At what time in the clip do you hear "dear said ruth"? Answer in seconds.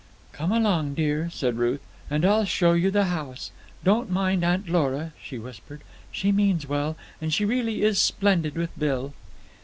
0.95-1.81